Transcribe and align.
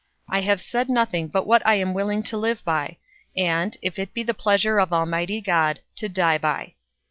I 0.27 0.41
have 0.41 0.59
said 0.59 0.89
nothing 0.89 1.27
but 1.27 1.45
what 1.45 1.63
I 1.63 1.75
am 1.75 1.93
willing 1.93 2.23
to 2.23 2.35
live 2.35 2.65
by, 2.65 2.97
and, 3.37 3.77
if 3.83 3.99
it 3.99 4.15
be 4.15 4.23
the 4.23 4.33
pleasure 4.33 4.79
of 4.79 4.91
Almighty 4.91 5.41
God, 5.41 5.81
to 5.97 6.09
die 6.09 6.39
by." 6.39 6.73